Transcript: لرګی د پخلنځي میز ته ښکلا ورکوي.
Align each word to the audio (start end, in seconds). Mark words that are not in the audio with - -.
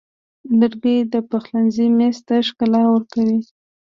لرګی 0.59 0.97
د 1.13 1.15
پخلنځي 1.29 1.87
میز 1.97 2.17
ته 2.27 2.35
ښکلا 2.47 2.81
ورکوي. 2.89 3.39